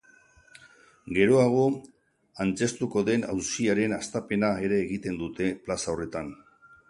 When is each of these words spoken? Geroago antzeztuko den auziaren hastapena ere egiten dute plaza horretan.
Geroago 1.17 1.65
antzeztuko 2.45 3.03
den 3.11 3.27
auziaren 3.35 3.93
hastapena 3.99 4.51
ere 4.69 4.81
egiten 4.87 5.23
dute 5.23 5.51
plaza 5.67 5.93
horretan. 5.95 6.35